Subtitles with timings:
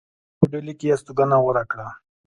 [0.39, 1.87] په ډهلي کې یې هستوګنه غوره کړه.